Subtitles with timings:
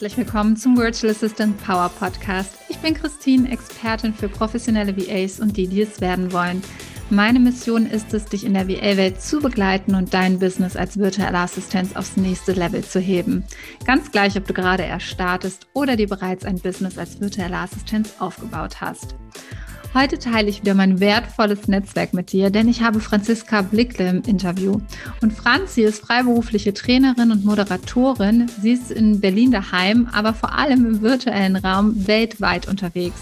[0.00, 2.54] Herzlich willkommen zum Virtual Assistant Power Podcast.
[2.68, 6.62] Ich bin Christine, Expertin für professionelle VAs und die, die es werden wollen.
[7.10, 11.38] Meine Mission ist es, dich in der VA-Welt zu begleiten und dein Business als virtuelle
[11.38, 13.42] Assistenz aufs nächste Level zu heben.
[13.86, 18.14] Ganz gleich, ob du gerade erst startest oder dir bereits ein Business als virtuelle Assistenz
[18.20, 19.16] aufgebaut hast.
[19.94, 24.22] Heute teile ich wieder mein wertvolles Netzwerk mit dir, denn ich habe Franziska Blickle im
[24.22, 24.80] Interview.
[25.22, 28.50] Und Franzi ist freiberufliche Trainerin und Moderatorin.
[28.60, 33.18] Sie ist in Berlin daheim, aber vor allem im virtuellen Raum weltweit unterwegs.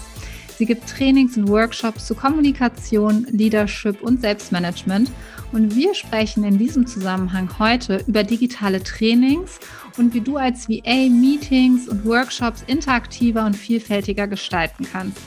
[0.57, 5.09] Sie gibt Trainings und Workshops zu Kommunikation, Leadership und Selbstmanagement.
[5.53, 9.59] Und wir sprechen in diesem Zusammenhang heute über digitale Trainings
[9.97, 15.21] und wie du als VA Meetings und Workshops interaktiver und vielfältiger gestalten kannst.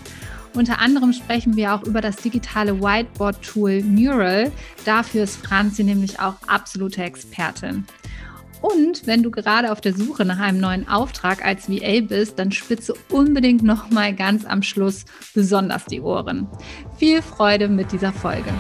[0.55, 4.51] Unter anderem sprechen wir auch über das digitale Whiteboard-Tool Mural.
[4.85, 7.85] Dafür ist Franzi nämlich auch absolute Expertin.
[8.61, 12.53] Und wenn du gerade auf der Suche nach einem neuen Auftrag als VA bist, dann
[12.53, 16.47] spitze unbedingt noch mal ganz am Schluss besonders die Ohren.
[16.99, 18.53] Viel Freude mit dieser Folge.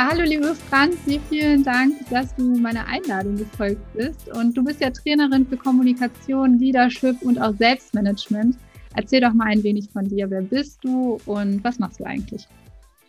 [0.00, 4.28] Hallo liebe Franzi, vielen Dank, dass du meiner Einladung gefolgt bist.
[4.28, 8.56] Und du bist ja Trainerin für Kommunikation, Leadership und auch Selbstmanagement.
[8.94, 10.30] Erzähl doch mal ein wenig von dir.
[10.30, 12.46] Wer bist du und was machst du eigentlich?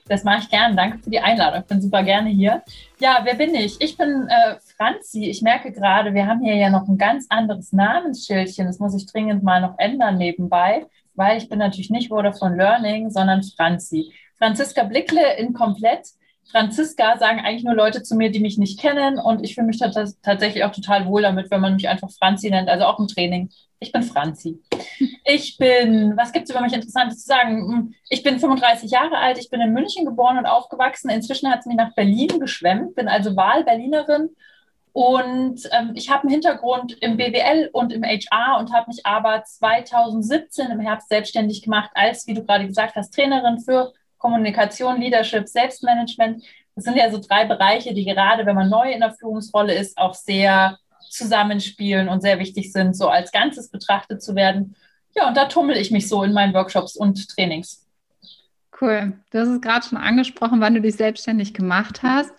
[0.07, 0.75] Das mache ich gerne.
[0.75, 1.61] Danke für die Einladung.
[1.61, 2.63] Ich bin super gerne hier.
[2.99, 3.79] Ja, wer bin ich?
[3.79, 5.25] Ich bin äh, Franzi.
[5.25, 8.65] Ich merke gerade, wir haben hier ja noch ein ganz anderes Namensschildchen.
[8.65, 13.11] Das muss ich dringend mal noch ändern nebenbei, weil ich bin natürlich nicht Vodafone Learning,
[13.11, 14.11] sondern Franzi.
[14.39, 16.07] Franziska Blickle in komplett
[16.51, 19.19] Franziska sagen eigentlich nur Leute zu mir, die mich nicht kennen.
[19.19, 22.69] Und ich fühle mich tatsächlich auch total wohl damit, wenn man mich einfach Franzi nennt,
[22.69, 23.49] also auch im Training.
[23.79, 24.61] Ich bin Franzi.
[25.23, 27.71] Ich bin, was gibt es über mich Interessantes zu sagen?
[27.71, 31.09] Hm, ich bin 35 Jahre alt, ich bin in München geboren und aufgewachsen.
[31.09, 34.29] Inzwischen hat es mich nach Berlin geschwemmt, bin also Wahlberlinerin.
[34.91, 39.43] Und ähm, ich habe einen Hintergrund im BWL und im HR und habe mich aber
[39.43, 45.47] 2017 im Herbst selbstständig gemacht als, wie du gerade gesagt hast, Trainerin für Kommunikation, Leadership,
[45.47, 46.43] Selbstmanagement.
[46.75, 49.97] Das sind ja so drei Bereiche, die gerade, wenn man neu in der Führungsrolle ist,
[49.97, 50.77] auch sehr
[51.09, 54.75] zusammenspielen und sehr wichtig sind, so als Ganzes betrachtet zu werden.
[55.15, 57.85] Ja, und da tummel ich mich so in meinen Workshops und Trainings.
[58.79, 59.13] Cool.
[59.31, 62.31] Du hast es gerade schon angesprochen, wann du dich selbstständig gemacht hast.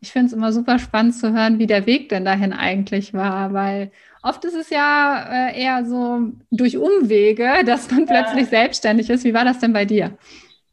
[0.00, 3.52] Ich finde es immer super spannend zu hören, wie der Weg denn dahin eigentlich war,
[3.52, 3.90] weil
[4.22, 8.22] oft ist es ja äh, eher so durch Umwege, dass man ja.
[8.22, 9.24] plötzlich selbstständig ist.
[9.24, 10.16] Wie war das denn bei dir?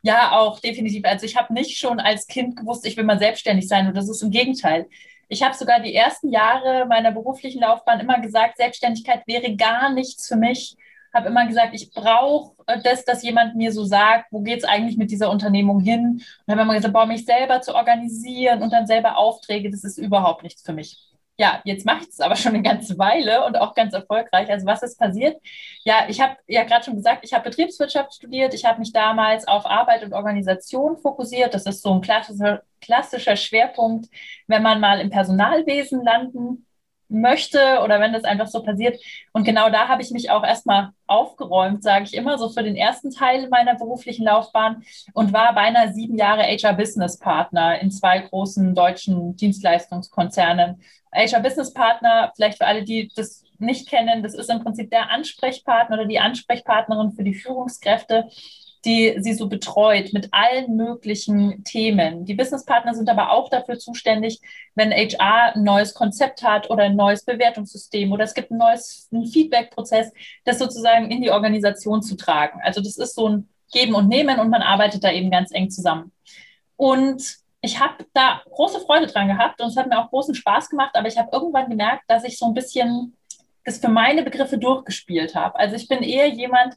[0.05, 1.05] Ja, auch definitiv.
[1.05, 4.09] Also ich habe nicht schon als Kind gewusst, ich will mal selbstständig sein und das
[4.09, 4.87] ist im Gegenteil.
[5.29, 10.27] Ich habe sogar die ersten Jahre meiner beruflichen Laufbahn immer gesagt, Selbstständigkeit wäre gar nichts
[10.27, 10.75] für mich.
[11.13, 12.53] Habe immer gesagt, ich brauche
[12.83, 16.21] das, dass jemand mir so sagt, wo geht es eigentlich mit dieser Unternehmung hin?
[16.45, 19.97] Und habe immer gesagt, boah, mich selber zu organisieren und dann selber Aufträge, das ist
[19.97, 23.57] überhaupt nichts für mich ja, jetzt mache ich es aber schon eine ganze Weile und
[23.57, 24.49] auch ganz erfolgreich.
[24.49, 25.41] Also was ist passiert?
[25.83, 28.53] Ja, ich habe ja gerade schon gesagt, ich habe Betriebswirtschaft studiert.
[28.53, 31.53] Ich habe mich damals auf Arbeit und Organisation fokussiert.
[31.53, 34.09] Das ist so ein klassischer, klassischer Schwerpunkt,
[34.47, 36.65] wenn man mal im Personalwesen landen
[37.13, 38.99] möchte oder wenn das einfach so passiert.
[39.31, 42.75] Und genau da habe ich mich auch erstmal aufgeräumt, sage ich immer, so für den
[42.75, 49.35] ersten Teil meiner beruflichen Laufbahn und war beinahe sieben Jahre HR-Business-Partner in zwei großen deutschen
[49.35, 50.81] Dienstleistungskonzernen.
[51.13, 56.05] HR-Business-Partner, vielleicht für alle, die das nicht kennen, das ist im Prinzip der Ansprechpartner oder
[56.05, 58.27] die Ansprechpartnerin für die Führungskräfte
[58.85, 62.25] die sie so betreut mit allen möglichen Themen.
[62.25, 64.41] Die Businesspartner sind aber auch dafür zuständig,
[64.75, 69.09] wenn HR ein neues Konzept hat oder ein neues Bewertungssystem oder es gibt ein neues
[69.31, 70.11] Feedback-Prozess,
[70.43, 72.59] das sozusagen in die Organisation zu tragen.
[72.63, 75.69] Also das ist so ein Geben und Nehmen und man arbeitet da eben ganz eng
[75.69, 76.11] zusammen.
[76.75, 80.69] Und ich habe da große Freude dran gehabt und es hat mir auch großen Spaß
[80.69, 83.15] gemacht, aber ich habe irgendwann gemerkt, dass ich so ein bisschen
[83.63, 85.57] das für meine Begriffe durchgespielt habe.
[85.57, 86.75] Also ich bin eher jemand,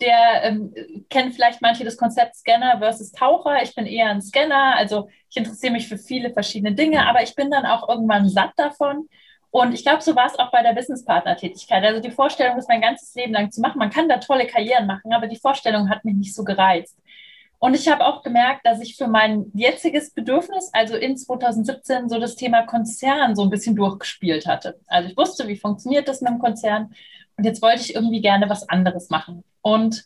[0.00, 0.74] der ähm,
[1.08, 3.62] kennt vielleicht manche das Konzept Scanner versus Taucher.
[3.62, 7.34] Ich bin eher ein Scanner, also ich interessiere mich für viele verschiedene Dinge, aber ich
[7.34, 9.08] bin dann auch irgendwann satt davon.
[9.50, 11.82] Und ich glaube, so war es auch bei der Businesspartner-Tätigkeit.
[11.82, 14.86] Also die Vorstellung, das mein ganzes Leben lang zu machen, man kann da tolle Karrieren
[14.86, 16.98] machen, aber die Vorstellung hat mich nicht so gereizt.
[17.58, 22.18] Und ich habe auch gemerkt, dass ich für mein jetziges Bedürfnis, also in 2017, so
[22.20, 24.78] das Thema Konzern so ein bisschen durchgespielt hatte.
[24.86, 26.94] Also ich wusste, wie funktioniert das mit dem Konzern
[27.36, 29.42] und jetzt wollte ich irgendwie gerne was anderes machen.
[29.66, 30.04] Und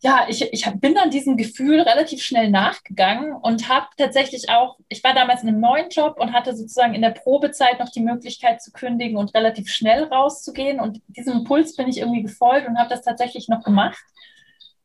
[0.00, 5.02] ja, ich, ich bin dann diesem Gefühl relativ schnell nachgegangen und habe tatsächlich auch, ich
[5.02, 8.62] war damals in einem neuen Job und hatte sozusagen in der Probezeit noch die Möglichkeit
[8.62, 10.78] zu kündigen und relativ schnell rauszugehen.
[10.78, 13.98] Und diesem Impuls bin ich irgendwie gefolgt und habe das tatsächlich noch gemacht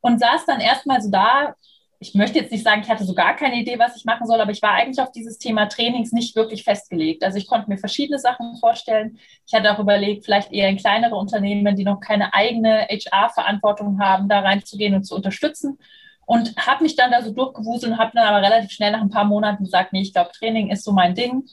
[0.01, 1.53] und saß dann erstmal so da
[2.01, 4.39] ich möchte jetzt nicht sagen, ich hatte so gar keine Idee, was ich machen soll,
[4.39, 7.23] aber ich war eigentlich auf dieses Thema Trainings nicht wirklich festgelegt.
[7.25, 9.19] Also ich konnte mir verschiedene Sachen vorstellen.
[9.45, 14.29] Ich hatte auch überlegt, vielleicht eher in kleinere Unternehmen, die noch keine eigene HR-Verantwortung haben,
[14.29, 15.77] da reinzugehen und zu unterstützen.
[16.25, 19.09] Und habe mich dann da so durchgewuselt und habe dann aber relativ schnell nach ein
[19.09, 21.43] paar Monaten gesagt, nee, ich glaube, Training ist so mein Ding.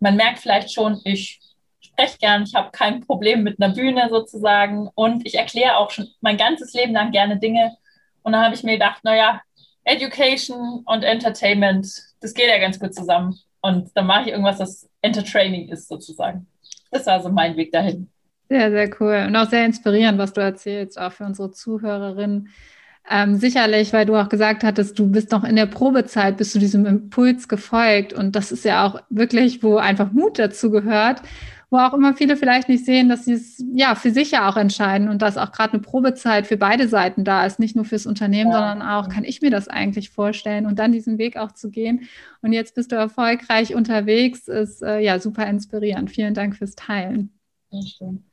[0.00, 1.40] Man merkt vielleicht schon, ich
[1.80, 6.08] spreche gern, ich habe kein Problem mit einer Bühne sozusagen und ich erkläre auch schon
[6.20, 7.76] mein ganzes Leben lang gerne Dinge.
[8.22, 9.42] Und dann habe ich mir gedacht, naja,
[9.84, 11.90] Education und Entertainment,
[12.20, 13.38] das geht ja ganz gut zusammen.
[13.60, 16.46] Und dann mache ich irgendwas, das Entertaining ist sozusagen.
[16.90, 18.08] Das war so mein Weg dahin.
[18.48, 22.48] Sehr, sehr cool und auch sehr inspirierend, was du erzählst, auch für unsere Zuhörerinnen.
[23.10, 26.58] Ähm, sicherlich, weil du auch gesagt hattest, du bist noch in der Probezeit, bist du
[26.58, 28.12] diesem Impuls gefolgt.
[28.12, 31.22] Und das ist ja auch wirklich, wo einfach Mut dazu gehört
[31.70, 34.56] wo auch immer viele vielleicht nicht sehen, dass sie es ja für sich ja auch
[34.56, 38.06] entscheiden und dass auch gerade eine Probezeit für beide Seiten da ist, nicht nur fürs
[38.06, 38.58] Unternehmen, ja.
[38.58, 42.08] sondern auch, kann ich mir das eigentlich vorstellen und dann diesen Weg auch zu gehen.
[42.40, 46.10] Und jetzt bist du erfolgreich unterwegs, ist äh, ja super inspirierend.
[46.10, 47.32] Vielen Dank fürs Teilen.
[47.70, 48.27] Ja, stimmt.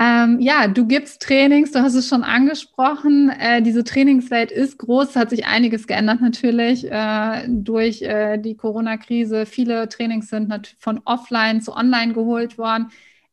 [0.00, 3.30] Ähm, ja, du gibst Trainings, du hast es schon angesprochen.
[3.30, 9.44] Äh, diese Trainingswelt ist groß, hat sich einiges geändert natürlich äh, durch äh, die Corona-Krise.
[9.44, 12.92] Viele Trainings sind von offline zu online geholt worden.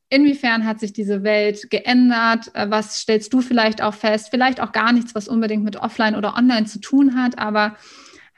[0.09, 2.49] Inwiefern hat sich diese Welt geändert?
[2.55, 4.29] Äh, was stellst du vielleicht auch fest?
[4.31, 7.75] Vielleicht auch gar nichts, was unbedingt mit offline oder online zu tun hat, aber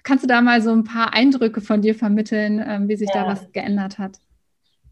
[0.03, 3.23] kannst du da mal so ein paar Eindrücke von dir vermitteln, ähm, wie sich ja.
[3.23, 4.19] da was geändert hat?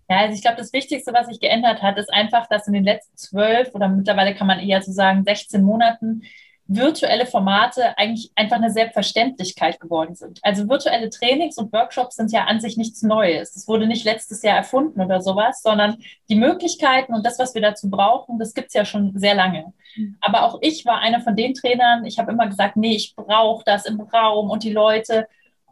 [0.10, 2.84] Ja, also ich glaube, das Wichtigste, was sich geändert hat, ist einfach, dass in den
[2.84, 6.22] letzten zwölf oder mittlerweile kann man eher so sagen 16 Monaten
[6.68, 10.40] virtuelle Formate eigentlich einfach eine Selbstverständlichkeit geworden sind.
[10.42, 13.54] Also virtuelle Trainings und Workshops sind ja an sich nichts Neues.
[13.54, 15.98] Das wurde nicht letztes Jahr erfunden oder sowas, sondern
[16.28, 19.74] die Möglichkeiten und das, was wir dazu brauchen, das gibt's ja schon sehr lange.
[19.96, 20.18] Mhm.
[20.22, 23.64] Aber auch ich war einer von den Trainern, ich habe immer gesagt, nee, ich brauche
[23.64, 25.28] das im Raum und die Leute.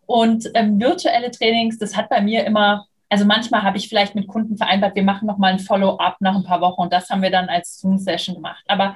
[0.06, 4.28] Und ähm, virtuelle Trainings, das hat bei mir immer also manchmal habe ich vielleicht mit
[4.28, 7.30] Kunden vereinbart, wir machen nochmal ein Follow-up nach ein paar Wochen und das haben wir
[7.30, 8.64] dann als Zoom-Session gemacht.
[8.68, 8.96] Aber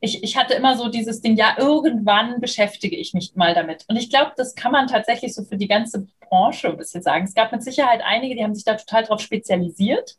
[0.00, 3.84] ich, ich hatte immer so dieses Ding, ja, irgendwann beschäftige ich mich mal damit.
[3.86, 7.24] Und ich glaube, das kann man tatsächlich so für die ganze Branche ein bisschen sagen.
[7.24, 10.16] Es gab mit Sicherheit einige, die haben sich da total drauf spezialisiert.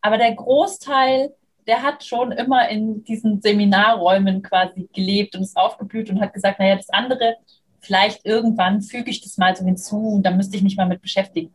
[0.00, 1.32] Aber der Großteil,
[1.68, 6.58] der hat schon immer in diesen Seminarräumen quasi gelebt und ist aufgeblüht und hat gesagt,
[6.58, 7.36] naja, das andere,
[7.78, 11.02] vielleicht irgendwann füge ich das mal so hinzu und da müsste ich mich mal mit
[11.02, 11.54] beschäftigen.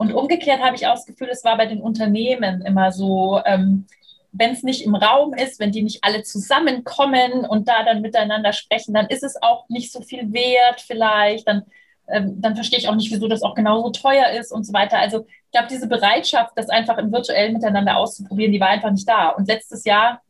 [0.00, 3.84] Und umgekehrt habe ich auch das Gefühl, es war bei den Unternehmen immer so, ähm,
[4.32, 8.54] wenn es nicht im Raum ist, wenn die nicht alle zusammenkommen und da dann miteinander
[8.54, 11.46] sprechen, dann ist es auch nicht so viel wert vielleicht.
[11.46, 11.64] Dann,
[12.08, 14.98] ähm, dann verstehe ich auch nicht, wieso das auch genauso teuer ist und so weiter.
[14.98, 19.06] Also ich glaube, diese Bereitschaft, das einfach im virtuellen Miteinander auszuprobieren, die war einfach nicht
[19.06, 19.28] da.
[19.28, 20.22] Und letztes Jahr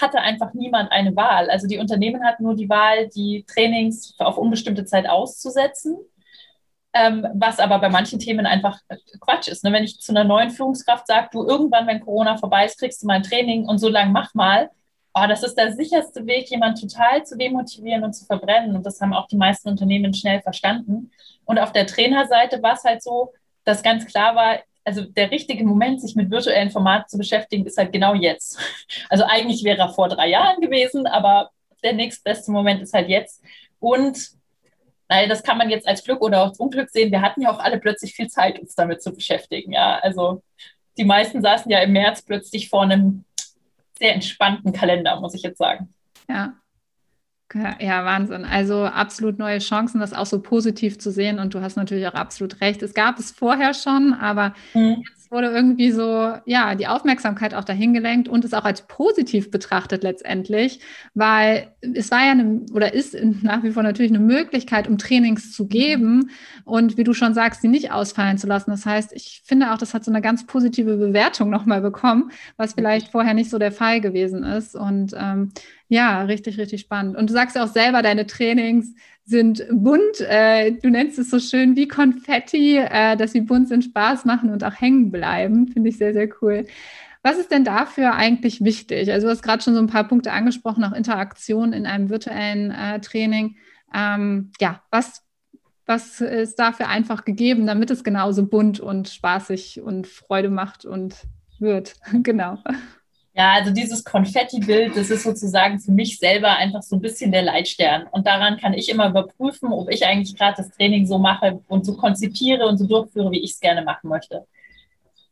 [0.00, 1.50] hatte einfach niemand eine Wahl.
[1.50, 5.96] Also die Unternehmen hatten nur die Wahl, die Trainings auf unbestimmte Zeit auszusetzen
[6.94, 8.78] ähm, was aber bei manchen Themen einfach
[9.20, 9.64] Quatsch ist.
[9.64, 9.72] Ne?
[9.72, 13.06] Wenn ich zu einer neuen Führungskraft sage, du irgendwann, wenn Corona vorbei ist, kriegst du
[13.06, 14.70] mal ein Training und so lange mach mal,
[15.12, 18.76] oh, das ist der sicherste Weg, jemanden total zu demotivieren und zu verbrennen.
[18.76, 21.10] Und das haben auch die meisten Unternehmen schnell verstanden.
[21.44, 23.32] Und auf der Trainerseite war es halt so,
[23.64, 27.78] dass ganz klar war, also der richtige Moment, sich mit virtuellen Formaten zu beschäftigen, ist
[27.78, 28.58] halt genau jetzt.
[29.08, 31.50] Also eigentlich wäre er vor drei Jahren gewesen, aber
[31.82, 33.42] der nächstbeste Moment ist halt jetzt.
[33.78, 34.30] Und
[35.08, 37.12] Nein, das kann man jetzt als Glück oder als Unglück sehen.
[37.12, 39.72] Wir hatten ja auch alle plötzlich viel Zeit, uns damit zu beschäftigen.
[39.72, 40.42] Ja, also
[40.96, 43.24] die meisten saßen ja im März plötzlich vor einem
[43.98, 45.92] sehr entspannten Kalender, muss ich jetzt sagen.
[46.28, 46.54] Ja.
[47.78, 48.44] Ja, Wahnsinn.
[48.44, 51.38] Also absolut neue Chancen, das auch so positiv zu sehen.
[51.38, 52.82] Und du hast natürlich auch absolut recht.
[52.82, 55.04] Es gab es vorher schon, aber mhm.
[55.08, 59.50] jetzt wurde irgendwie so, ja, die Aufmerksamkeit auch dahin gelenkt und es auch als positiv
[59.50, 60.78] betrachtet letztendlich,
[61.12, 65.52] weil es war ja eine, oder ist nach wie vor natürlich eine Möglichkeit, um Trainings
[65.52, 66.30] zu geben
[66.64, 68.70] und wie du schon sagst, sie nicht ausfallen zu lassen.
[68.70, 72.74] Das heißt, ich finde auch, das hat so eine ganz positive Bewertung nochmal bekommen, was
[72.74, 74.76] vielleicht vorher nicht so der Fall gewesen ist.
[74.76, 75.50] Und ähm,
[75.88, 77.16] ja, richtig, richtig spannend.
[77.16, 80.20] Und du sagst ja auch selber, deine Trainings sind bunt.
[80.20, 84.50] Äh, du nennst es so schön wie Konfetti, äh, dass sie bunt sind, Spaß machen
[84.50, 85.68] und auch hängen bleiben.
[85.68, 86.66] Finde ich sehr, sehr cool.
[87.22, 89.10] Was ist denn dafür eigentlich wichtig?
[89.10, 92.70] Also du hast gerade schon so ein paar Punkte angesprochen, auch Interaktion in einem virtuellen
[92.70, 93.56] äh, Training.
[93.94, 95.22] Ähm, ja, was,
[95.86, 101.16] was ist dafür einfach gegeben, damit es genauso bunt und spaßig und Freude macht und
[101.58, 101.96] wird?
[102.22, 102.58] genau.
[103.36, 107.42] Ja, also dieses Konfetti-Bild, das ist sozusagen für mich selber einfach so ein bisschen der
[107.42, 108.06] Leitstern.
[108.12, 111.84] Und daran kann ich immer überprüfen, ob ich eigentlich gerade das Training so mache und
[111.84, 114.46] so konzipiere und so durchführe, wie ich es gerne machen möchte.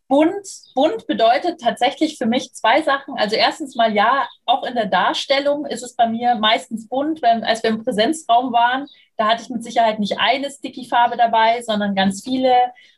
[0.09, 3.15] bunt, bunt bedeutet tatsächlich für mich zwei Sachen.
[3.17, 7.23] Also erstens mal ja, auch in der Darstellung ist es bei mir meistens bunt.
[7.23, 11.63] Wenn, als wir im Präsenzraum waren, da hatte ich mit Sicherheit nicht eine Sticky-Farbe dabei,
[11.63, 12.53] sondern ganz viele.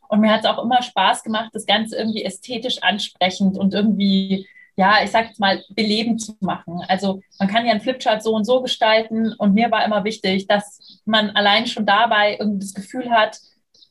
[0.08, 4.46] Und mir hat es auch immer Spaß gemacht, das Ganze irgendwie ästhetisch ansprechend und irgendwie,
[4.76, 6.80] ja, ich sag jetzt mal, belebend zu machen.
[6.88, 9.32] Also man kann ja einen Flipchart so und so gestalten.
[9.38, 13.38] Und mir war immer wichtig, dass man allein schon dabei irgendwie das Gefühl hat,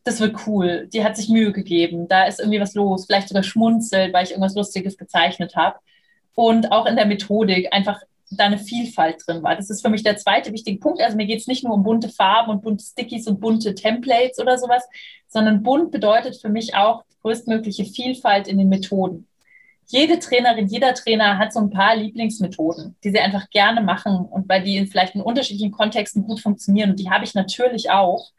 [0.03, 3.43] das wird cool, die hat sich Mühe gegeben, da ist irgendwie was los, vielleicht sogar
[3.43, 5.79] schmunzelt, weil ich irgendwas Lustiges gezeichnet habe.
[6.35, 9.55] Und auch in der Methodik einfach da eine Vielfalt drin war.
[9.55, 11.01] Das ist für mich der zweite wichtige Punkt.
[11.01, 14.39] Also mir geht es nicht nur um bunte Farben und bunte Stickies und bunte Templates
[14.39, 14.83] oder sowas,
[15.27, 19.27] sondern bunt bedeutet für mich auch größtmögliche Vielfalt in den Methoden.
[19.93, 24.50] Jede Trainerin, jeder Trainer hat so ein paar Lieblingsmethoden, die sie einfach gerne machen und
[24.50, 26.89] weil die vielleicht in unterschiedlichen Kontexten gut funktionieren.
[26.89, 28.31] Und die habe ich natürlich auch.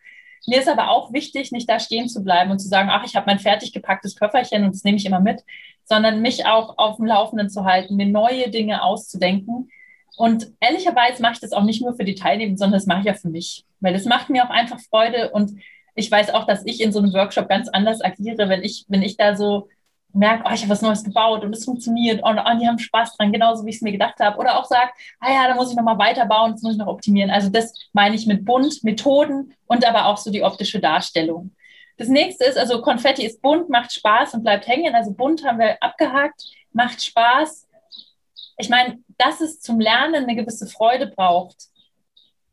[0.49, 3.15] Mir ist aber auch wichtig, nicht da stehen zu bleiben und zu sagen, ach, ich
[3.15, 5.45] habe mein fertig gepacktes Köfferchen und das nehme ich immer mit,
[5.85, 9.71] sondern mich auch auf dem Laufenden zu halten, mir neue Dinge auszudenken.
[10.17, 13.07] Und ehrlicherweise mache ich das auch nicht nur für die Teilnehmer, sondern das mache ich
[13.07, 15.53] ja für mich, weil das macht mir auch einfach Freude und
[15.95, 19.03] ich weiß auch, dass ich in so einem Workshop ganz anders agiere, wenn ich, wenn
[19.03, 19.69] ich da so
[20.15, 23.17] merke, oh, ich habe was Neues gebaut und es funktioniert und oh, die haben Spaß
[23.17, 24.39] dran, genauso wie ich es mir gedacht habe.
[24.39, 27.31] Oder auch sagt, ah ja, da muss ich nochmal weiterbauen, das muss ich noch optimieren.
[27.31, 31.51] Also das meine ich mit bunt, Methoden und aber auch so die optische Darstellung.
[31.97, 34.95] Das nächste ist, also Konfetti ist bunt, macht Spaß und bleibt hängen.
[34.95, 36.43] Also bunt haben wir abgehakt,
[36.73, 37.69] macht Spaß.
[38.59, 41.69] Ich meine, dass es zum Lernen eine gewisse Freude braucht,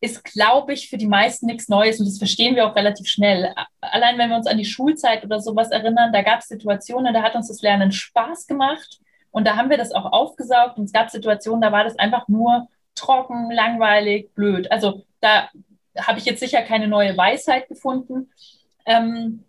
[0.01, 3.53] ist, glaube ich, für die meisten nichts Neues und das verstehen wir auch relativ schnell.
[3.79, 7.21] Allein wenn wir uns an die Schulzeit oder sowas erinnern, da gab es Situationen, da
[7.21, 10.91] hat uns das Lernen Spaß gemacht und da haben wir das auch aufgesaugt und es
[10.91, 14.71] gab Situationen, da war das einfach nur trocken, langweilig, blöd.
[14.71, 15.49] Also da
[15.97, 18.31] habe ich jetzt sicher keine neue Weisheit gefunden.
[18.87, 19.43] Ähm,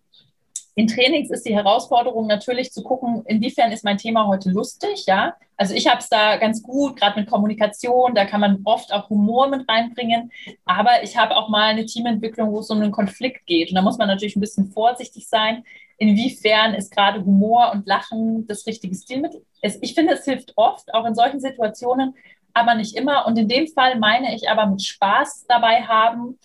[0.74, 5.34] in Trainings ist die Herausforderung natürlich zu gucken, inwiefern ist mein Thema heute lustig, ja.
[5.56, 9.10] Also ich habe es da ganz gut, gerade mit Kommunikation, da kann man oft auch
[9.10, 10.32] Humor mit reinbringen.
[10.64, 13.68] Aber ich habe auch mal eine Teamentwicklung, wo es um einen Konflikt geht.
[13.68, 15.62] Und da muss man natürlich ein bisschen vorsichtig sein,
[15.98, 19.44] inwiefern ist gerade Humor und Lachen das richtige Stilmittel.
[19.60, 22.14] Ich finde, es hilft oft, auch in solchen Situationen,
[22.54, 23.26] aber nicht immer.
[23.26, 26.38] Und in dem Fall meine ich aber mit Spaß dabei haben,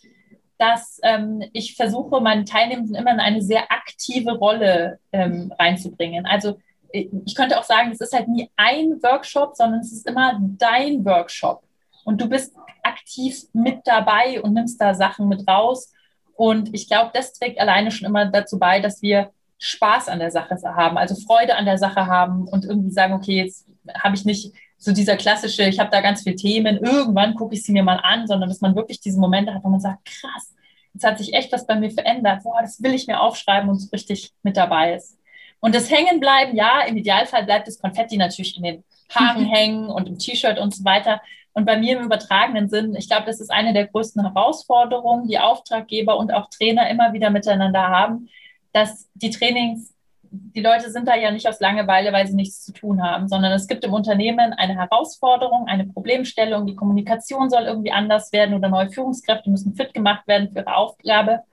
[0.58, 6.26] dass ähm, ich versuche, meinen Teilnehmenden immer in eine sehr aktive Rolle ähm, reinzubringen.
[6.26, 6.58] Also
[6.92, 11.06] ich könnte auch sagen, es ist halt nie ein Workshop, sondern es ist immer dein
[11.06, 11.64] Workshop.
[12.06, 15.92] Und du bist aktiv mit dabei und nimmst da Sachen mit raus.
[16.36, 20.32] Und ich glaube, das trägt alleine schon immer dazu bei, dass wir Spaß an der
[20.32, 24.24] Sache haben, also Freude an der Sache haben und irgendwie sagen, okay, jetzt habe ich
[24.24, 27.84] nicht so dieser klassische, ich habe da ganz viele Themen, irgendwann gucke ich sie mir
[27.84, 30.54] mal an, sondern dass man wirklich diese Momente hat, wo man sagt, krass,
[30.94, 33.80] jetzt hat sich echt was bei mir verändert, boah, das will ich mir aufschreiben und
[33.80, 35.18] so richtig mit dabei ist.
[35.60, 40.08] Und das Hängenbleiben, ja, im Idealfall bleibt das Konfetti natürlich in den Haaren hängen und
[40.08, 41.22] im T-Shirt und so weiter.
[41.54, 45.40] Und bei mir im übertragenen Sinn, ich glaube, das ist eine der größten Herausforderungen, die
[45.40, 48.30] Auftraggeber und auch Trainer immer wieder miteinander haben,
[48.74, 49.94] dass die Trainings
[50.32, 53.52] die Leute sind da ja nicht aus Langeweile, weil sie nichts zu tun haben, sondern
[53.52, 58.70] es gibt im Unternehmen eine Herausforderung, eine Problemstellung, die Kommunikation soll irgendwie anders werden oder
[58.70, 61.44] neue Führungskräfte müssen fit gemacht werden für ihre Aufgabe.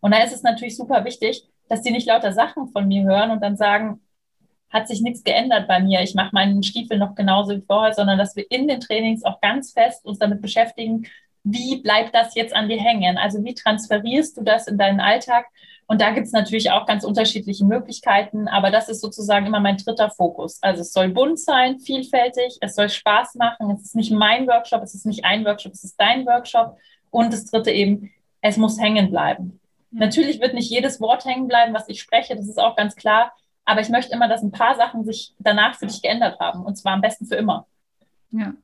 [0.00, 3.30] Und da ist es natürlich super wichtig, dass die nicht lauter Sachen von mir hören
[3.30, 4.00] und dann sagen,
[4.70, 8.18] hat sich nichts geändert bei mir, ich mache meinen Stiefel noch genauso wie vorher, sondern
[8.18, 11.06] dass wir in den Trainings auch ganz fest uns damit beschäftigen,
[11.44, 13.18] wie bleibt das jetzt an dir hängen?
[13.18, 15.46] Also wie transferierst du das in deinen Alltag
[15.92, 19.76] und da gibt es natürlich auch ganz unterschiedliche Möglichkeiten, aber das ist sozusagen immer mein
[19.76, 20.58] dritter Fokus.
[20.62, 24.82] Also es soll bunt sein, vielfältig, es soll Spaß machen, es ist nicht mein Workshop,
[24.82, 26.78] es ist nicht ein Workshop, es ist dein Workshop.
[27.10, 29.60] Und das dritte eben, es muss hängen bleiben.
[29.90, 29.98] Mhm.
[29.98, 33.30] Natürlich wird nicht jedes Wort hängen bleiben, was ich spreche, das ist auch ganz klar.
[33.66, 36.64] Aber ich möchte immer, dass ein paar Sachen sich danach für dich geändert haben.
[36.64, 37.66] Und zwar am besten für immer.
[38.30, 38.54] Ja,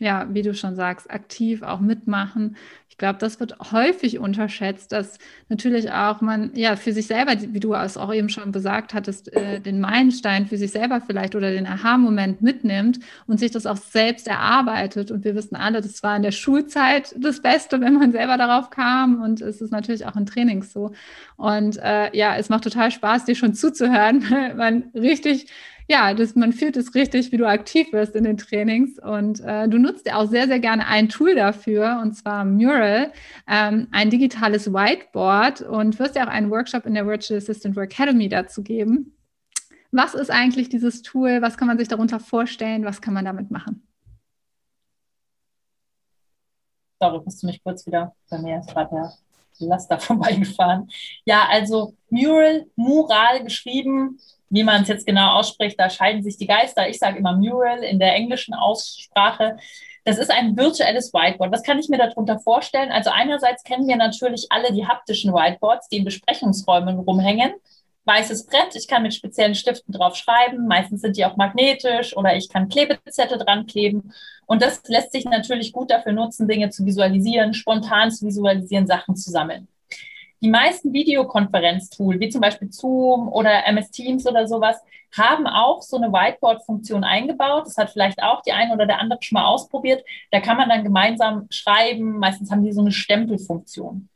[0.00, 2.56] ja, wie du schon sagst, aktiv auch mitmachen.
[3.00, 7.58] Ich glaube, das wird häufig unterschätzt, dass natürlich auch man ja für sich selber, wie
[7.58, 11.50] du es auch eben schon gesagt hattest, äh, den Meilenstein für sich selber vielleicht oder
[11.50, 15.10] den Aha-Moment mitnimmt und sich das auch selbst erarbeitet.
[15.10, 18.68] Und wir wissen alle, das war in der Schulzeit das Beste, wenn man selber darauf
[18.68, 19.22] kam.
[19.22, 20.92] Und es ist natürlich auch in Trainings so.
[21.38, 25.46] Und äh, ja, es macht total Spaß, dir schon zuzuhören, weil man richtig
[25.90, 29.00] ja, das, man fühlt es richtig, wie du aktiv wirst in den Trainings.
[29.00, 33.12] Und äh, du nutzt ja auch sehr, sehr gerne ein Tool dafür, und zwar Mural,
[33.48, 38.28] ähm, ein digitales Whiteboard und wirst ja auch einen Workshop in der Virtual Assistant Academy
[38.28, 39.16] dazu geben.
[39.90, 41.42] Was ist eigentlich dieses Tool?
[41.42, 42.84] Was kann man sich darunter vorstellen?
[42.84, 43.84] Was kann man damit machen?
[47.00, 49.10] Sorry, musst du mich kurz wieder bei mir ist gerade
[49.58, 50.88] Laster vorbeigefahren.
[51.24, 54.20] Ja, also Mural, Mural geschrieben,
[54.50, 56.88] wie man es jetzt genau ausspricht, da scheiden sich die Geister.
[56.88, 59.56] Ich sage immer Mural in der englischen Aussprache.
[60.04, 61.52] Das ist ein virtuelles Whiteboard.
[61.52, 62.90] Was kann ich mir darunter vorstellen?
[62.90, 67.52] Also einerseits kennen wir natürlich alle die haptischen Whiteboards, die in Besprechungsräumen rumhängen.
[68.06, 70.66] Weißes Brett, ich kann mit speziellen Stiften drauf schreiben.
[70.66, 74.12] Meistens sind die auch magnetisch oder ich kann Klebezettel dran kleben.
[74.46, 79.14] Und das lässt sich natürlich gut dafür nutzen, Dinge zu visualisieren, spontan zu visualisieren, Sachen
[79.14, 79.68] zu sammeln.
[80.42, 84.80] Die meisten Videokonferenztools, wie zum Beispiel Zoom oder MS Teams oder sowas,
[85.16, 87.66] haben auch so eine Whiteboard-Funktion eingebaut.
[87.66, 90.02] Das hat vielleicht auch die eine oder der andere schon mal ausprobiert.
[90.30, 92.18] Da kann man dann gemeinsam schreiben.
[92.18, 94.08] Meistens haben die so eine Stempelfunktion.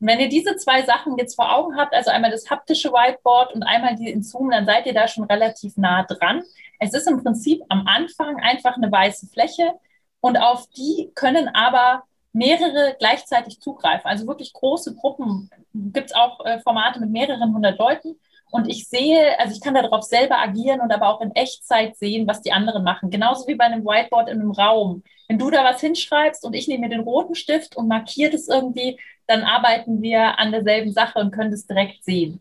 [0.00, 3.54] Und wenn ihr diese zwei Sachen jetzt vor Augen habt, also einmal das haptische Whiteboard
[3.54, 6.42] und einmal die in Zoom, dann seid ihr da schon relativ nah dran.
[6.78, 9.72] Es ist im Prinzip am Anfang einfach eine weiße Fläche
[10.20, 14.06] und auf die können aber mehrere gleichzeitig zugreifen.
[14.06, 15.50] Also wirklich große Gruppen.
[15.74, 18.16] Gibt es auch äh, Formate mit mehreren hundert Leuten.
[18.52, 22.26] Und ich sehe, also ich kann darauf selber agieren und aber auch in Echtzeit sehen,
[22.26, 23.10] was die anderen machen.
[23.10, 25.04] Genauso wie bei einem Whiteboard in einem Raum.
[25.28, 28.48] Wenn du da was hinschreibst und ich nehme mir den roten Stift und markiere das
[28.48, 32.40] irgendwie, dann arbeiten wir an derselben Sache und können das direkt sehen.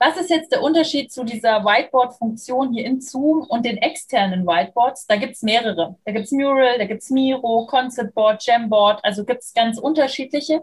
[0.00, 5.08] Was ist jetzt der Unterschied zu dieser Whiteboard-Funktion hier in Zoom und den externen Whiteboards?
[5.08, 5.96] Da gibt es mehrere.
[6.04, 10.62] Da gibt es Mural, da gibt es Miro, Conceptboard, Jamboard, also gibt es ganz unterschiedliche.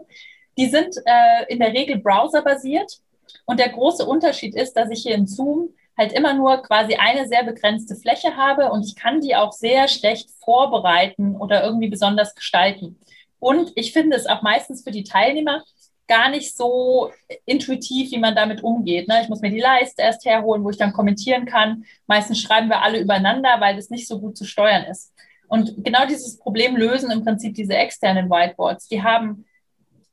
[0.56, 3.00] Die sind äh, in der Regel browserbasiert.
[3.44, 7.28] Und der große Unterschied ist, dass ich hier in Zoom halt immer nur quasi eine
[7.28, 12.34] sehr begrenzte Fläche habe und ich kann die auch sehr schlecht vorbereiten oder irgendwie besonders
[12.34, 12.98] gestalten.
[13.38, 15.62] Und ich finde es auch meistens für die Teilnehmer
[16.08, 17.10] gar nicht so
[17.44, 19.08] intuitiv, wie man damit umgeht.
[19.08, 19.22] Ne?
[19.22, 21.84] Ich muss mir die Leiste erst herholen, wo ich dann kommentieren kann.
[22.06, 25.12] Meistens schreiben wir alle übereinander, weil es nicht so gut zu steuern ist.
[25.48, 28.88] Und genau dieses Problem lösen im Prinzip diese externen Whiteboards.
[28.88, 29.44] Die haben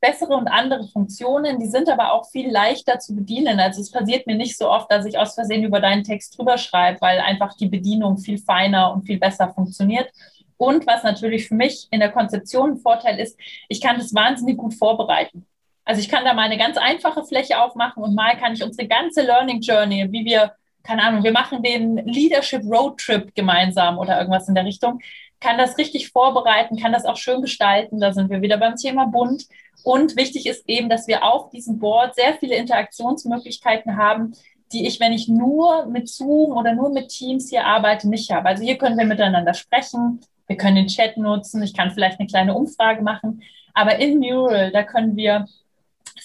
[0.00, 3.58] bessere und andere Funktionen, die sind aber auch viel leichter zu bedienen.
[3.58, 6.58] Also es passiert mir nicht so oft, dass ich aus Versehen über deinen Text drüber
[6.58, 10.10] schreibe, weil einfach die Bedienung viel feiner und viel besser funktioniert.
[10.58, 13.38] Und was natürlich für mich in der Konzeption ein Vorteil ist,
[13.68, 15.46] ich kann das wahnsinnig gut vorbereiten.
[15.84, 18.88] Also ich kann da mal eine ganz einfache Fläche aufmachen und mal kann ich unsere
[18.88, 24.18] ganze Learning Journey, wie wir, keine Ahnung, wir machen den Leadership Road Trip gemeinsam oder
[24.18, 25.00] irgendwas in der Richtung,
[25.40, 28.00] kann das richtig vorbereiten, kann das auch schön gestalten.
[28.00, 29.44] Da sind wir wieder beim Thema bunt.
[29.82, 34.32] Und wichtig ist eben, dass wir auf diesem Board sehr viele Interaktionsmöglichkeiten haben,
[34.72, 38.48] die ich, wenn ich nur mit Zoom oder nur mit Teams hier arbeite, nicht habe.
[38.48, 42.28] Also hier können wir miteinander sprechen, wir können den Chat nutzen, ich kann vielleicht eine
[42.28, 43.42] kleine Umfrage machen.
[43.74, 45.46] Aber in Mural, da können wir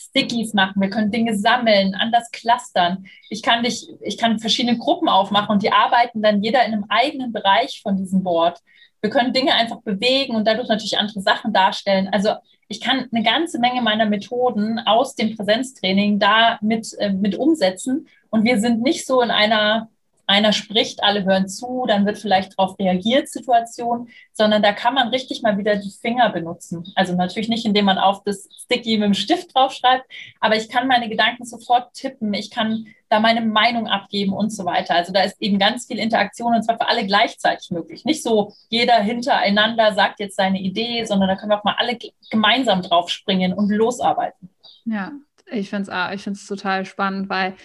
[0.10, 3.06] Stickies machen, wir können Dinge sammeln, anders clustern.
[3.30, 6.86] Ich kann dich, ich kann verschiedene Gruppen aufmachen und die arbeiten dann jeder in einem
[6.90, 8.60] eigenen Bereich von diesem Board.
[9.02, 12.10] Wir können Dinge einfach bewegen und dadurch natürlich andere Sachen darstellen.
[12.12, 12.34] Also
[12.68, 18.08] ich kann eine ganze Menge meiner Methoden aus dem Präsenztraining da mit, äh, mit umsetzen.
[18.30, 19.90] Und wir sind nicht so in einer
[20.30, 25.08] einer spricht, alle hören zu, dann wird vielleicht darauf reagiert, Situation, sondern da kann man
[25.08, 26.84] richtig mal wieder die Finger benutzen.
[26.96, 30.06] Also natürlich nicht, indem man auf das Sticky mit dem Stift draufschreibt,
[30.40, 34.66] aber ich kann meine Gedanken sofort tippen, ich kann da meine Meinung abgeben und so
[34.66, 34.94] weiter.
[34.94, 38.06] Also da ist eben ganz viel Interaktion und zwar für alle gleichzeitig möglich.
[38.06, 41.98] Nicht so jeder hintereinander sagt jetzt seine Idee, sondern da können wir auch mal alle
[42.30, 44.50] gemeinsam draufspringen und losarbeiten.
[44.86, 45.12] Ja,
[45.52, 47.56] ich finde es ich finde es total spannend, weil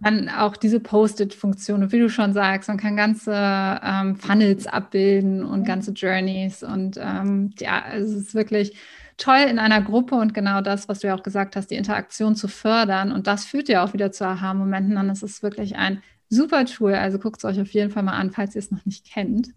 [0.00, 5.64] dann auch diese Post-it-Funktion, wie du schon sagst, man kann ganze ähm, Funnels abbilden und
[5.64, 6.62] ganze Journeys.
[6.62, 8.76] Und ähm, ja, es ist wirklich
[9.16, 12.36] toll in einer Gruppe und genau das, was du ja auch gesagt hast, die Interaktion
[12.36, 13.12] zu fördern.
[13.12, 14.94] Und das führt ja auch wieder zu Aha-Momenten.
[14.94, 16.94] Dann ist es wirklich ein super Tool.
[16.94, 19.48] Also guckt es euch auf jeden Fall mal an, falls ihr es noch nicht kennt.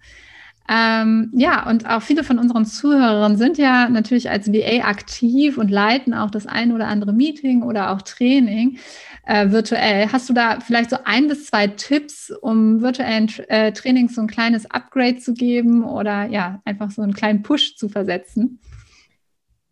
[0.69, 5.69] Ähm, ja, und auch viele von unseren Zuhörern sind ja natürlich als VA aktiv und
[5.69, 8.77] leiten auch das ein oder andere Meeting oder auch Training
[9.25, 10.11] äh, virtuell.
[10.11, 14.27] Hast du da vielleicht so ein bis zwei Tipps, um virtuellen äh, Trainings so ein
[14.27, 18.59] kleines Upgrade zu geben oder ja, einfach so einen kleinen Push zu versetzen?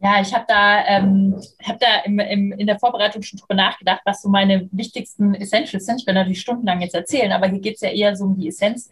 [0.01, 4.01] Ja, ich habe da, ähm, hab da im, im, in der Vorbereitung schon drüber nachgedacht,
[4.05, 5.99] was so meine wichtigsten Essentials sind.
[5.99, 8.47] Ich werde natürlich stundenlang jetzt erzählen, aber hier geht es ja eher so um die
[8.47, 8.89] Essenz.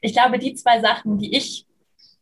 [0.00, 1.66] Ich glaube, die zwei Sachen, die ich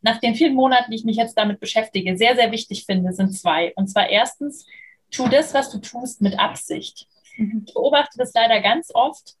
[0.01, 3.31] nach den vielen Monaten, die ich mich jetzt damit beschäftige, sehr, sehr wichtig finde, sind
[3.33, 3.73] zwei.
[3.75, 4.65] Und zwar erstens,
[5.11, 7.07] tu das, was du tust, mit Absicht.
[7.37, 7.63] Mhm.
[7.67, 9.35] Ich beobachte das leider ganz oft,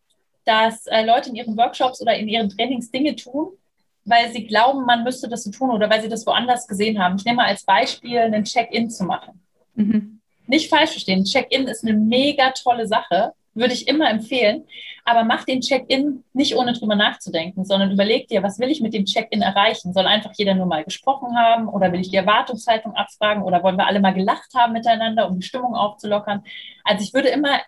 [0.45, 3.49] dass äh, Leute in ihren Workshops oder in ihren Trainings Dinge tun,
[4.05, 7.15] weil sie glauben, man müsste das so tun oder weil sie das woanders gesehen haben.
[7.17, 9.41] Ich nehme mal als Beispiel, einen Check-in zu machen.
[9.73, 10.21] Mhm.
[10.47, 14.65] Nicht falsch verstehen, Check-in ist eine mega tolle Sache, würde ich immer empfehlen.
[15.05, 18.93] Aber mach den Check-in nicht ohne drüber nachzudenken, sondern überleg dir, was will ich mit
[18.93, 19.93] dem Check-in erreichen?
[19.93, 23.77] Soll einfach jeder nur mal gesprochen haben oder will ich die Erwartungshaltung abfragen oder wollen
[23.77, 26.43] wir alle mal gelacht haben miteinander, um die Stimmung aufzulockern?
[26.83, 27.59] Also ich würde immer,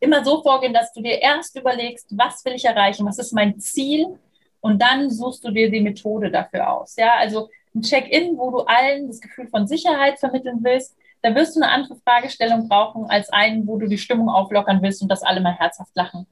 [0.00, 3.06] immer so vorgehen, dass du dir erst überlegst, was will ich erreichen?
[3.06, 4.18] Was ist mein Ziel?
[4.60, 6.96] Und dann suchst du dir die Methode dafür aus.
[6.96, 11.56] Ja, also ein Check-in, wo du allen das Gefühl von Sicherheit vermitteln willst, da wirst
[11.56, 15.22] du eine andere Fragestellung brauchen als einen, wo du die Stimmung auflockern willst und dass
[15.22, 16.26] alle mal herzhaft lachen.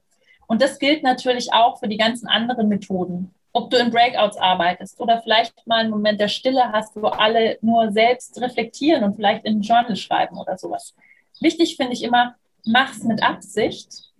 [0.47, 3.33] Und das gilt natürlich auch für die ganzen anderen Methoden.
[3.53, 7.57] Ob du in Breakouts arbeitest oder vielleicht mal einen Moment der Stille hast, wo alle
[7.61, 10.93] nur selbst reflektieren und vielleicht in ein Journal schreiben oder sowas.
[11.39, 14.11] Wichtig finde ich immer, mach's mit Absicht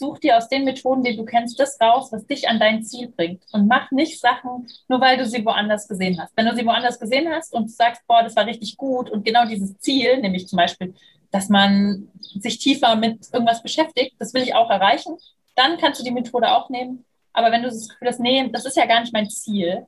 [0.00, 3.08] such dir aus den Methoden, die du kennst, das raus, was dich an dein Ziel
[3.08, 3.44] bringt.
[3.52, 6.32] Und mach nicht Sachen, nur weil du sie woanders gesehen hast.
[6.36, 9.44] Wenn du sie woanders gesehen hast und sagst, boah, das war richtig gut und genau
[9.44, 10.94] dieses Ziel, nämlich zum Beispiel,
[11.30, 15.16] dass man sich tiefer mit irgendwas beschäftigt, das will ich auch erreichen,
[15.54, 17.04] dann kannst du die Methode auch nehmen.
[17.32, 19.86] Aber wenn du das Gefühl hast, nee, das ist ja gar nicht mein Ziel,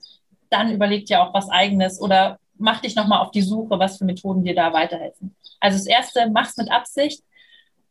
[0.50, 4.04] dann überleg dir auch was eigenes oder mach dich nochmal auf die Suche, was für
[4.04, 5.34] Methoden dir da weiterhelfen.
[5.58, 7.22] Also das erste, mach's mit Absicht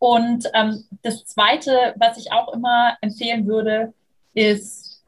[0.01, 3.93] und ähm, das Zweite, was ich auch immer empfehlen würde,
[4.33, 5.03] ist,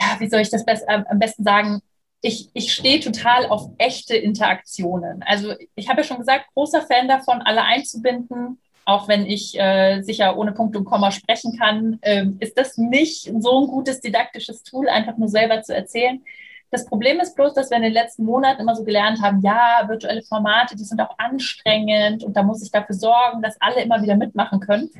[0.00, 1.82] ja, wie soll ich das best, äh, am besten sagen?
[2.22, 5.22] Ich, ich stehe total auf echte Interaktionen.
[5.22, 8.58] Also ich habe ja schon gesagt, großer Fan davon, alle einzubinden.
[8.86, 13.30] Auch wenn ich äh, sicher ohne Punkt und Komma sprechen kann, äh, ist das nicht
[13.38, 16.24] so ein gutes didaktisches Tool, einfach nur selber zu erzählen.
[16.70, 19.84] Das Problem ist bloß, dass wir in den letzten Monaten immer so gelernt haben, ja,
[19.88, 24.00] virtuelle Formate, die sind auch anstrengend und da muss ich dafür sorgen, dass alle immer
[24.02, 24.90] wieder mitmachen können.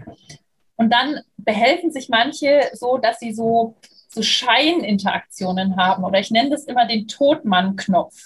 [0.76, 3.76] Und dann behelfen sich manche so, dass sie so,
[4.09, 8.16] so Scheininteraktionen haben oder ich nenne das immer den Totmann-Knopf.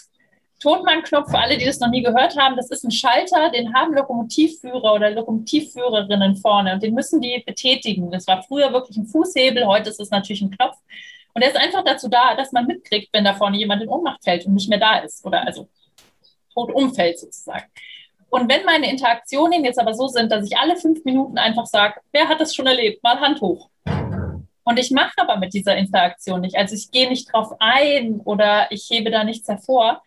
[0.60, 3.92] Totmann-Knopf, für alle, die das noch nie gehört haben, das ist ein Schalter, den haben
[3.92, 8.10] Lokomotivführer oder Lokomotivführerinnen vorne und den müssen die betätigen.
[8.10, 10.78] Das war früher wirklich ein Fußhebel, heute ist es natürlich ein Knopf.
[11.34, 14.22] Und er ist einfach dazu da, dass man mitkriegt, wenn da vorne jemand in Ohnmacht
[14.22, 15.68] fällt und nicht mehr da ist oder also
[16.52, 17.66] tot umfällt sozusagen.
[18.30, 22.00] Und wenn meine Interaktionen jetzt aber so sind, dass ich alle fünf Minuten einfach sage,
[22.12, 23.68] wer hat das schon erlebt, mal Hand hoch.
[24.64, 28.68] Und ich mache aber mit dieser Interaktion nicht, also ich gehe nicht drauf ein oder
[28.70, 30.02] ich hebe da nichts hervor,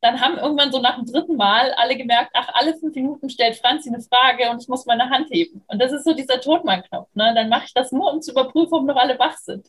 [0.00, 3.56] dann haben irgendwann so nach dem dritten Mal alle gemerkt, ach, alle fünf Minuten stellt
[3.56, 5.62] Franzi eine Frage und ich muss meine Hand heben.
[5.66, 7.08] Und das ist so dieser Totmann-Knopf.
[7.14, 7.32] Ne?
[7.34, 9.66] Dann mache ich das nur, um zu überprüfen, ob noch alle wach sind.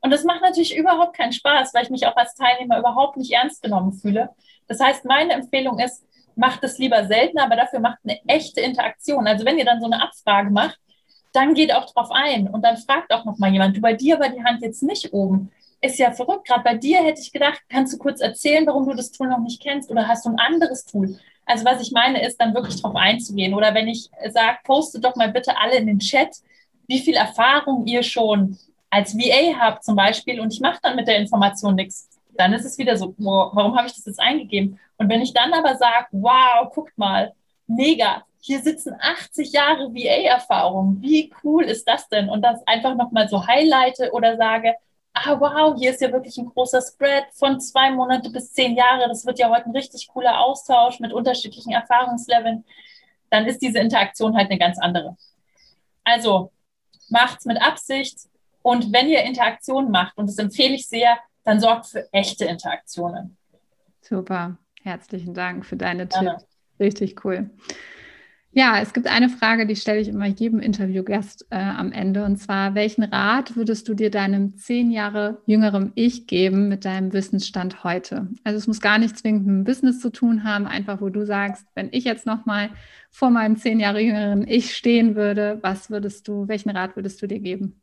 [0.00, 3.32] Und das macht natürlich überhaupt keinen Spaß, weil ich mich auch als Teilnehmer überhaupt nicht
[3.32, 4.30] ernst genommen fühle.
[4.68, 6.04] Das heißt, meine Empfehlung ist,
[6.36, 9.26] macht es lieber seltener, aber dafür macht eine echte Interaktion.
[9.26, 10.78] Also wenn ihr dann so eine Abfrage macht,
[11.32, 14.18] dann geht auch drauf ein und dann fragt auch noch mal jemand, du bei dir
[14.20, 15.50] war die Hand jetzt nicht oben.
[15.80, 16.46] Ist ja verrückt.
[16.46, 19.40] Gerade bei dir hätte ich gedacht, kannst du kurz erzählen, warum du das Tool noch
[19.40, 21.18] nicht kennst oder hast du ein anderes Tool?
[21.44, 23.54] Also was ich meine, ist dann wirklich drauf einzugehen.
[23.54, 26.36] Oder wenn ich sage, postet doch mal bitte alle in den Chat,
[26.86, 28.58] wie viel Erfahrung ihr schon
[28.90, 32.64] als VA habe zum Beispiel und ich mache dann mit der Information nichts, dann ist
[32.64, 34.78] es wieder so, wow, warum habe ich das jetzt eingegeben?
[34.96, 37.32] Und wenn ich dann aber sage, wow, guckt mal,
[37.66, 42.28] mega, hier sitzen 80 Jahre VA-Erfahrung, wie cool ist das denn?
[42.28, 44.74] Und das einfach nochmal so highlighte oder sage,
[45.12, 49.08] ah wow, hier ist ja wirklich ein großer Spread von zwei Monate bis zehn Jahre,
[49.08, 52.64] das wird ja heute ein richtig cooler Austausch mit unterschiedlichen Erfahrungsleveln,
[53.30, 55.16] dann ist diese Interaktion halt eine ganz andere.
[56.04, 56.52] Also
[57.08, 58.18] macht's mit Absicht,
[58.68, 63.38] und wenn ihr Interaktionen macht, und das empfehle ich sehr, dann sorgt für echte Interaktionen.
[64.02, 66.36] Super, herzlichen Dank für deine Gerne.
[66.36, 66.58] Tipps.
[66.78, 67.48] Richtig cool.
[68.52, 72.24] Ja, es gibt eine Frage, die stelle ich immer jedem Interviewgast äh, am Ende.
[72.24, 77.14] Und zwar, welchen Rat würdest du dir deinem zehn Jahre jüngerem Ich geben mit deinem
[77.14, 78.28] Wissensstand heute?
[78.44, 81.24] Also es muss gar nicht zwingend mit dem Business zu tun haben, einfach wo du
[81.24, 82.70] sagst, wenn ich jetzt nochmal
[83.10, 87.26] vor meinem zehn Jahre jüngeren Ich stehen würde, was würdest du, welchen Rat würdest du
[87.26, 87.80] dir geben?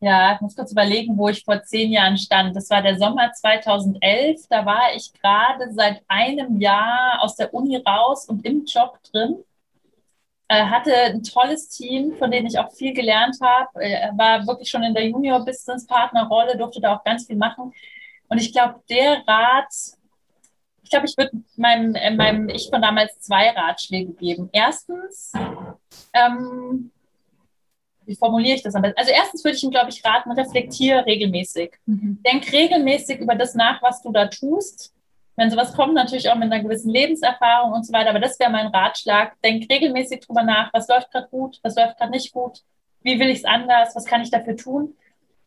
[0.00, 2.54] Ja, ich muss kurz überlegen, wo ich vor zehn Jahren stand.
[2.54, 4.42] Das war der Sommer 2011.
[4.50, 9.42] Da war ich gerade seit einem Jahr aus der Uni raus und im Job drin.
[10.48, 13.82] Äh, hatte ein tolles Team, von dem ich auch viel gelernt habe.
[13.82, 17.72] Äh, war wirklich schon in der Junior-Business-Partner-Rolle, durfte da auch ganz viel machen.
[18.28, 19.72] Und ich glaube, der Rat,
[20.82, 24.50] ich glaube, ich würde meinem, äh, meinem Ich von damals zwei Ratschläge geben.
[24.52, 25.32] Erstens,
[26.12, 26.92] ähm,
[28.06, 28.98] wie formuliere ich das am besten?
[28.98, 31.72] Also erstens würde ich ihm, glaube ich, raten, reflektiere regelmäßig.
[31.86, 32.22] Mhm.
[32.24, 34.92] Denk regelmäßig über das nach, was du da tust.
[35.36, 38.50] Wenn sowas kommt, natürlich auch mit einer gewissen Lebenserfahrung und so weiter, aber das wäre
[38.50, 39.34] mein Ratschlag.
[39.42, 42.60] Denk regelmäßig drüber nach, was läuft gerade gut, was läuft gerade nicht gut,
[43.02, 44.94] wie will ich es anders, was kann ich dafür tun.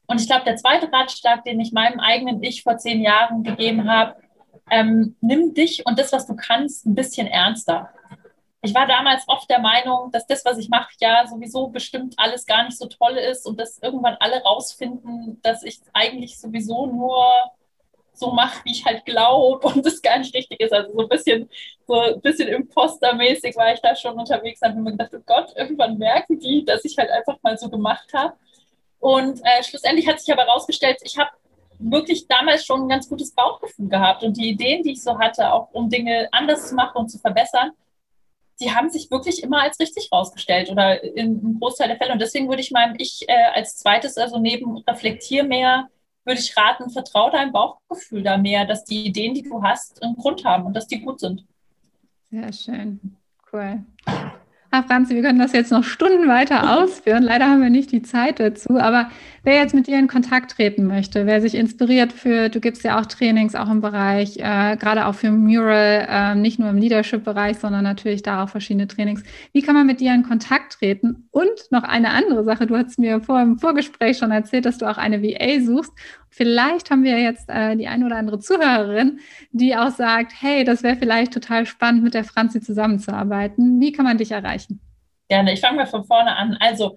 [0.06, 3.90] Und ich glaube, der zweite Ratschlag, den ich meinem eigenen Ich vor zehn Jahren gegeben
[3.90, 4.16] habe,
[4.70, 7.90] ähm, nimm dich und das, was du kannst, ein bisschen ernster.
[8.62, 12.46] Ich war damals oft der Meinung, dass das, was ich mache, ja sowieso bestimmt alles
[12.46, 17.26] gar nicht so toll ist und dass irgendwann alle rausfinden, dass ich eigentlich sowieso nur
[18.12, 20.74] so mache, wie ich halt glaube und das gar nicht richtig ist.
[20.74, 21.50] Also so ein bisschen,
[21.88, 25.54] so ein bisschen impostermäßig war ich da schon unterwegs und habe mir gedacht, oh Gott,
[25.56, 28.34] irgendwann merken die, dass ich halt einfach mal so gemacht habe.
[29.00, 31.30] Und äh, schlussendlich hat sich aber herausgestellt, ich habe
[31.80, 35.54] wirklich damals schon ein ganz gutes Bauchgefühl gehabt und die Ideen, die ich so hatte,
[35.54, 37.72] auch um Dinge anders zu machen und zu verbessern,
[38.60, 42.14] die haben sich wirklich immer als richtig rausgestellt oder einem Großteil der Fälle.
[42.14, 45.90] Und deswegen würde ich meinem Ich äh, als zweites, also neben Reflektier mehr,
[46.26, 50.16] würde ich raten, vertraue deinem Bauchgefühl da mehr, dass die Ideen, die du hast, einen
[50.16, 51.46] Grund haben und dass die gut sind.
[52.30, 53.18] Sehr schön.
[53.52, 53.84] Cool.
[54.72, 57.24] Ah, Franzi, wir können das jetzt noch Stunden weiter ausführen.
[57.24, 58.78] Leider haben wir nicht die Zeit dazu.
[58.78, 59.10] Aber
[59.44, 63.00] wer jetzt mit dir in Kontakt treten möchte, wer sich inspiriert fühlt, du gibst ja
[63.00, 67.58] auch Trainings auch im Bereich, äh, gerade auch für Mural, äh, nicht nur im Leadership-Bereich,
[67.58, 69.24] sondern natürlich da auch verschiedene Trainings.
[69.54, 71.28] Wie kann man mit dir in Kontakt treten?
[71.32, 74.86] Und noch eine andere Sache, du hast mir vor im Vorgespräch schon erzählt, dass du
[74.86, 75.94] auch eine VA suchst.
[76.30, 79.20] Vielleicht haben wir jetzt äh, die eine oder andere Zuhörerin,
[79.52, 83.80] die auch sagt, hey, das wäre vielleicht total spannend, mit der Franzi zusammenzuarbeiten.
[83.80, 84.59] Wie kann man dich erreichen?
[85.28, 86.58] Gerne, ich fange mal von vorne an.
[86.60, 86.96] Also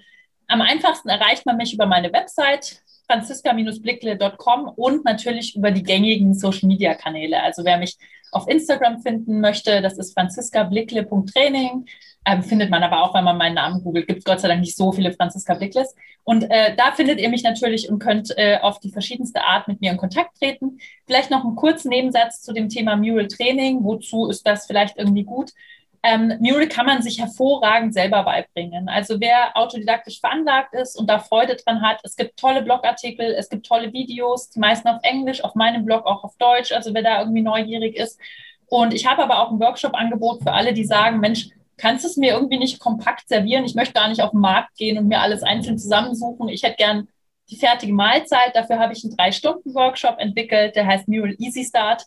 [0.48, 7.42] am einfachsten erreicht man mich über meine Website franziska-blickle.com und natürlich über die gängigen Social-Media-Kanäle.
[7.42, 7.96] Also wer mich
[8.31, 11.87] auf Instagram finden möchte, das ist franziskablickle.training.
[12.25, 14.07] Ähm, findet man aber auch, wenn man meinen Namen googelt.
[14.07, 15.94] Gibt Gott sei Dank nicht so viele Franziska Blickles.
[16.25, 19.81] Und äh, da findet ihr mich natürlich und könnt äh, auf die verschiedenste Art mit
[19.81, 20.79] mir in Kontakt treten.
[21.07, 23.83] Vielleicht noch einen kurzen Nebensatz zu dem Thema Mural Training.
[23.83, 25.51] Wozu ist das vielleicht irgendwie gut?
[26.05, 28.88] Ähm, Mural kann man sich hervorragend selber beibringen.
[28.88, 33.49] Also wer autodidaktisch veranlagt ist und da Freude dran hat, es gibt tolle Blogartikel, es
[33.49, 37.03] gibt tolle Videos, die meisten auf Englisch, auf meinem Blog auch auf Deutsch, also wer
[37.03, 38.19] da irgendwie neugierig ist.
[38.67, 42.17] Und ich habe aber auch ein Workshop-Angebot für alle, die sagen, Mensch, kannst du es
[42.17, 43.65] mir irgendwie nicht kompakt servieren?
[43.65, 46.49] Ich möchte gar nicht auf den Markt gehen und mir alles einzeln zusammensuchen.
[46.49, 47.09] Ich hätte gern
[47.51, 48.57] die fertige Mahlzeit.
[48.57, 52.07] Dafür habe ich einen Drei-Stunden-Workshop entwickelt, der heißt Mural Easy Start.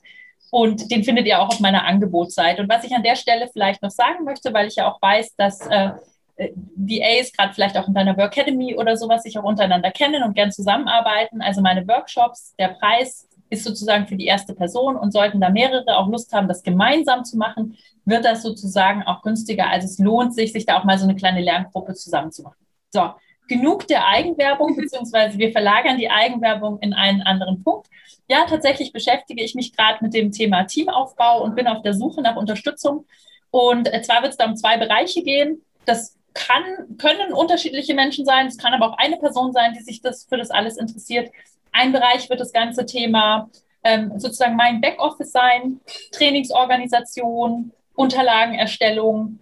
[0.51, 2.62] Und den findet ihr auch auf meiner Angebotsseite.
[2.62, 5.36] Und was ich an der Stelle vielleicht noch sagen möchte, weil ich ja auch weiß,
[5.36, 5.91] dass äh,
[6.38, 10.34] VAs gerade vielleicht auch in deiner Work Academy oder sowas sich auch untereinander kennen und
[10.34, 11.41] gern zusammenarbeiten.
[11.41, 15.97] Also meine Workshops, der Preis ist sozusagen für die erste Person und sollten da mehrere
[15.97, 19.69] auch Lust haben, das gemeinsam zu machen, wird das sozusagen auch günstiger.
[19.69, 22.65] Also es lohnt sich, sich da auch mal so eine kleine Lerngruppe zusammenzumachen.
[22.91, 23.12] So,
[23.47, 27.88] genug der Eigenwerbung, beziehungsweise wir verlagern die Eigenwerbung in einen anderen Punkt.
[28.27, 32.21] Ja, tatsächlich beschäftige ich mich gerade mit dem Thema Teamaufbau und bin auf der Suche
[32.21, 33.05] nach Unterstützung.
[33.51, 35.62] Und zwar wird es da um zwei Bereiche gehen.
[35.86, 40.01] Das kann, können unterschiedliche Menschen sein, es kann aber auch eine Person sein, die sich
[40.01, 41.31] das für das alles interessiert.
[41.71, 43.49] Ein Bereich wird das ganze Thema
[43.84, 45.79] ähm, sozusagen mein Backoffice sein,
[46.12, 49.39] Trainingsorganisation, Unterlagenerstellung,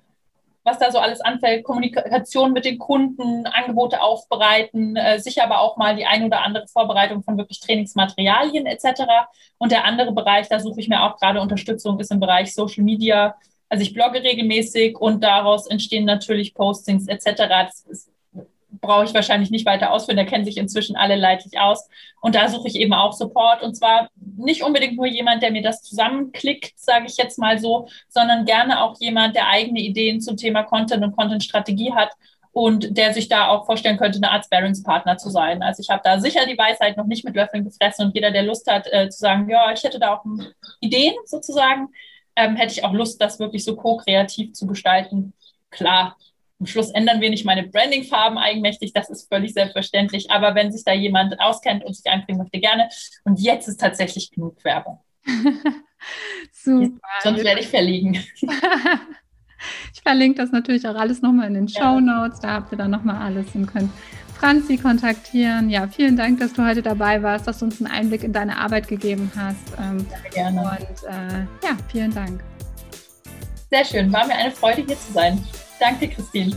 [0.64, 5.78] was da so alles anfällt, Kommunikation mit den Kunden, Angebote aufbereiten, äh, sicher aber auch
[5.78, 9.04] mal die ein oder andere Vorbereitung von wirklich Trainingsmaterialien etc.
[9.58, 12.84] Und der andere Bereich, da suche ich mir auch gerade Unterstützung, ist im Bereich Social
[12.84, 13.36] Media.
[13.68, 17.48] Also ich blogge regelmäßig und daraus entstehen natürlich Postings etc.
[17.50, 18.13] Das ist
[18.82, 21.88] brauche ich wahrscheinlich nicht weiter ausführen, da kennen sich inzwischen alle leidlich aus.
[22.22, 23.62] Und da suche ich eben auch Support.
[23.62, 27.88] Und zwar nicht unbedingt nur jemand, der mir das zusammenklickt, sage ich jetzt mal so,
[28.10, 32.12] sondern gerne auch jemand, der eigene Ideen zum Thema Content und Content-Strategie hat
[32.54, 35.64] und der sich da auch vorstellen könnte, eine Art Sparringspartner zu sein.
[35.64, 38.44] Also ich habe da sicher die Weisheit noch nicht mit Löffeln gefressen und jeder, der
[38.44, 40.24] Lust hat äh, zu sagen, ja, ich hätte da auch
[40.80, 41.90] Ideen sozusagen,
[42.36, 45.34] ähm, hätte ich auch Lust, das wirklich so co-kreativ zu gestalten.
[45.72, 46.16] Klar,
[46.64, 50.32] am Schluss ändern wir nicht meine Brandingfarben eigenmächtig, das ist völlig selbstverständlich.
[50.32, 52.88] Aber wenn sich da jemand auskennt und sich einbringen möchte, gerne.
[53.26, 55.00] Und jetzt ist tatsächlich genug Werbung.
[56.54, 57.00] Super.
[57.22, 58.24] Sonst werde ich verliegen.
[59.94, 62.40] ich verlinke das natürlich auch alles nochmal in den Show Notes.
[62.40, 63.92] Da habt ihr dann nochmal alles und könnt
[64.40, 65.70] Franzi kontaktieren.
[65.70, 68.58] Ja, vielen Dank, dass du heute dabei warst, dass du uns einen Einblick in deine
[68.58, 69.78] Arbeit gegeben hast.
[69.78, 70.62] Ähm, gerne.
[70.62, 72.42] Und äh, ja, vielen Dank.
[73.70, 74.14] Sehr schön.
[74.14, 75.44] War mir eine Freude, hier zu sein.
[75.80, 76.56] Danke, Christine.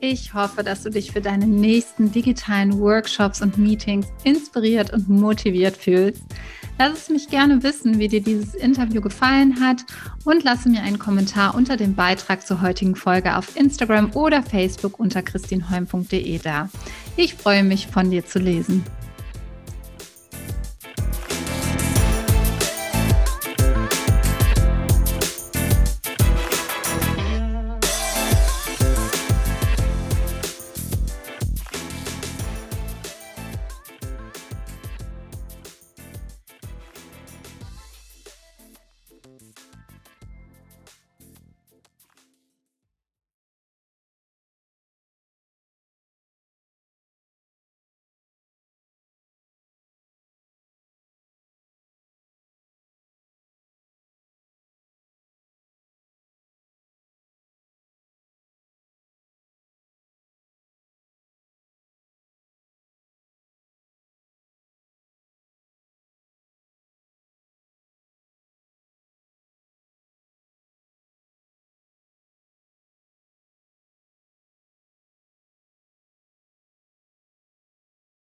[0.00, 5.76] Ich hoffe, dass du dich für deine nächsten digitalen Workshops und Meetings inspiriert und motiviert
[5.76, 6.22] fühlst.
[6.78, 9.84] Lass es mich gerne wissen, wie dir dieses Interview gefallen hat
[10.24, 15.00] und lasse mir einen Kommentar unter dem Beitrag zur heutigen Folge auf Instagram oder Facebook
[15.00, 16.68] unter christinholm.de da.
[17.16, 18.84] Ich freue mich, von dir zu lesen.